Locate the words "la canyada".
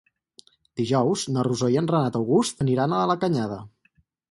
3.15-3.63